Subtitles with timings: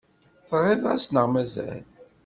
[0.47, 1.83] Teɣriḍ-as neɣ mazal?